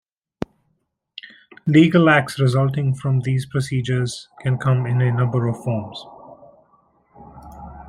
[1.67, 6.03] Legal acts resulting from these procedures can come in a number of forms.